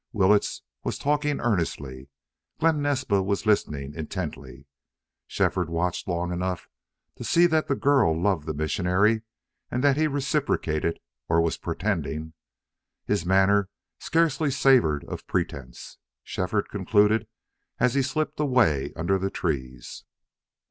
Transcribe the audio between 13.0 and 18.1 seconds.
His manner scarcely savored of pretense, Shefford concluded, as he